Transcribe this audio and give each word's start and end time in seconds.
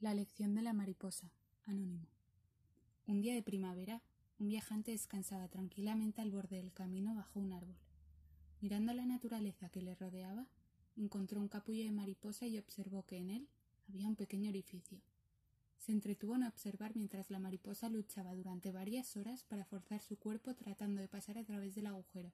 La 0.00 0.14
lección 0.14 0.54
de 0.54 0.62
la 0.62 0.72
mariposa. 0.72 1.32
Anónimo. 1.64 2.06
Un 3.08 3.20
día 3.20 3.34
de 3.34 3.42
primavera, 3.42 4.00
un 4.38 4.46
viajante 4.46 4.92
descansaba 4.92 5.48
tranquilamente 5.48 6.20
al 6.20 6.30
borde 6.30 6.58
del 6.58 6.72
camino 6.72 7.16
bajo 7.16 7.40
un 7.40 7.52
árbol. 7.52 7.74
Mirando 8.60 8.94
la 8.94 9.06
naturaleza 9.06 9.70
que 9.70 9.82
le 9.82 9.96
rodeaba, 9.96 10.46
encontró 10.96 11.40
un 11.40 11.48
capullo 11.48 11.82
de 11.82 11.90
mariposa 11.90 12.46
y 12.46 12.58
observó 12.58 13.06
que 13.06 13.16
en 13.16 13.30
él 13.30 13.48
había 13.88 14.06
un 14.06 14.14
pequeño 14.14 14.50
orificio. 14.50 15.00
Se 15.78 15.90
entretuvo 15.90 16.36
en 16.36 16.44
observar 16.44 16.94
mientras 16.94 17.28
la 17.28 17.40
mariposa 17.40 17.88
luchaba 17.88 18.36
durante 18.36 18.70
varias 18.70 19.16
horas 19.16 19.42
para 19.42 19.64
forzar 19.64 20.00
su 20.00 20.16
cuerpo 20.16 20.54
tratando 20.54 21.00
de 21.00 21.08
pasar 21.08 21.38
a 21.38 21.44
través 21.44 21.74
del 21.74 21.88
agujero, 21.88 22.32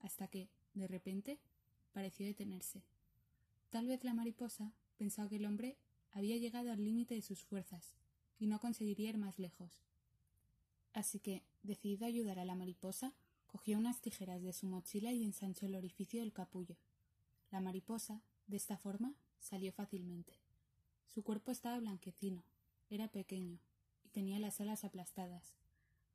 hasta 0.00 0.28
que, 0.28 0.48
de 0.72 0.88
repente, 0.88 1.40
pareció 1.92 2.24
detenerse. 2.24 2.84
Tal 3.68 3.86
vez 3.86 4.02
la 4.02 4.14
mariposa 4.14 4.72
pensó 4.96 5.28
que 5.28 5.36
el 5.36 5.44
hombre 5.44 5.76
había 6.16 6.38
llegado 6.38 6.72
al 6.72 6.82
límite 6.82 7.14
de 7.14 7.20
sus 7.20 7.44
fuerzas 7.44 7.94
y 8.38 8.46
no 8.46 8.58
conseguiría 8.58 9.10
ir 9.10 9.18
más 9.18 9.38
lejos. 9.38 9.82
Así 10.94 11.20
que, 11.20 11.42
decidido 11.62 12.06
a 12.06 12.08
ayudar 12.08 12.38
a 12.38 12.46
la 12.46 12.54
mariposa, 12.54 13.12
cogió 13.46 13.76
unas 13.76 14.00
tijeras 14.00 14.42
de 14.42 14.54
su 14.54 14.66
mochila 14.66 15.12
y 15.12 15.24
ensanchó 15.24 15.66
el 15.66 15.74
orificio 15.74 16.20
del 16.20 16.32
capullo. 16.32 16.78
La 17.50 17.60
mariposa, 17.60 18.22
de 18.46 18.56
esta 18.56 18.78
forma, 18.78 19.12
salió 19.40 19.72
fácilmente. 19.72 20.32
Su 21.06 21.22
cuerpo 21.22 21.50
estaba 21.50 21.78
blanquecino, 21.80 22.44
era 22.88 23.08
pequeño 23.08 23.58
y 24.02 24.08
tenía 24.08 24.38
las 24.38 24.58
alas 24.62 24.84
aplastadas. 24.84 25.54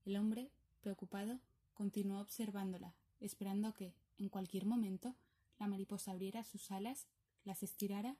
El 0.04 0.18
hombre, 0.18 0.50
preocupado, 0.82 1.40
continuó 1.76 2.22
observándola, 2.22 2.96
esperando 3.20 3.76
que, 3.76 3.94
en 4.18 4.30
cualquier 4.30 4.66
momento, 4.66 5.14
la 5.60 5.68
mariposa 5.68 6.10
abriera 6.10 6.44
sus 6.44 6.72
alas, 6.72 7.06
las 7.44 7.62
estirara 7.62 8.18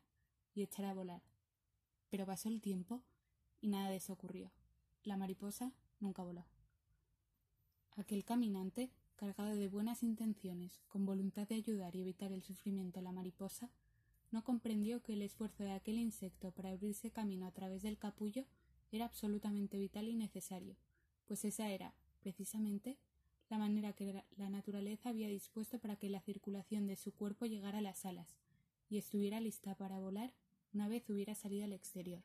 y 0.54 0.62
echara 0.62 0.92
a 0.92 0.94
volar. 0.94 1.24
Pero 2.12 2.28
pasó 2.28 2.50
el 2.50 2.62
tiempo 2.62 3.02
y 3.62 3.70
nada 3.70 3.90
de 3.90 3.96
eso 3.96 4.14
ocurrió. 4.14 4.52
La 5.04 5.18
mariposa 5.18 5.72
nunca 6.00 6.22
voló. 6.22 6.46
Aquel 7.96 8.24
caminante 8.24 8.92
cargado 9.16 9.56
de 9.56 9.68
buenas 9.68 10.02
intenciones, 10.02 10.82
con 10.88 11.06
voluntad 11.06 11.48
de 11.48 11.56
ayudar 11.56 11.96
y 11.96 12.02
evitar 12.02 12.32
el 12.32 12.42
sufrimiento 12.42 13.00
a 13.00 13.04
la 13.04 13.12
mariposa, 13.12 13.70
no 14.32 14.44
comprendió 14.44 15.04
que 15.04 15.14
el 15.14 15.22
esfuerzo 15.22 15.64
de 15.64 15.74
aquel 15.74 16.00
insecto 16.00 16.52
para 16.52 16.72
abrirse 16.72 17.12
camino 17.12 17.46
a 17.46 17.52
través 17.52 17.84
del 17.84 18.00
capullo 18.00 18.46
era 18.92 19.06
absolutamente 19.06 19.78
vital 19.78 20.08
y 20.08 20.16
necesario, 20.16 20.76
pues 21.28 21.46
esa 21.46 21.70
era, 21.70 21.94
precisamente, 22.22 22.98
la 23.50 23.60
manera 23.60 23.94
que 23.94 24.24
la 24.38 24.50
naturaleza 24.50 25.10
había 25.10 25.28
dispuesto 25.28 25.78
para 25.78 25.98
que 25.98 26.10
la 26.10 26.22
circulación 26.22 26.88
de 26.88 26.96
su 26.96 27.14
cuerpo 27.14 27.46
llegara 27.46 27.78
a 27.78 27.82
las 27.82 28.06
alas 28.06 28.38
y 28.90 28.98
estuviera 28.98 29.40
lista 29.40 29.76
para 29.76 30.00
volar 30.00 30.34
una 30.74 30.88
vez 30.88 31.10
hubiera 31.10 31.36
salido 31.36 31.66
al 31.66 31.74
exterior. 31.74 32.22